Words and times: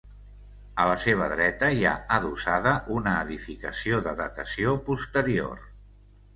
A 0.83 0.87
la 0.91 0.95
seva 1.03 1.27
dreta 1.33 1.69
hi 1.75 1.85
ha 1.89 1.91
adossada 2.17 2.73
una 2.97 3.15
edificació 3.27 4.03
de 4.09 4.17
datació 4.25 4.77
posterior. 4.91 5.65